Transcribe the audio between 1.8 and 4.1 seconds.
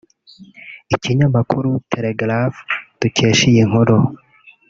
Telegraph dukesha iyi nkuru